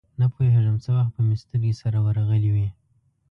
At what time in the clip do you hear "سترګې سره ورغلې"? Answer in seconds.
1.43-2.49